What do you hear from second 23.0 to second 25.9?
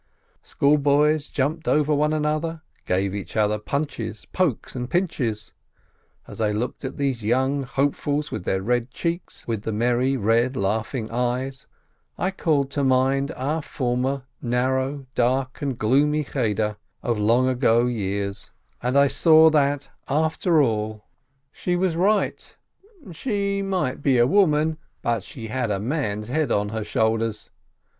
SHOLOM ALECHEM was right; she might be a woman, but she had a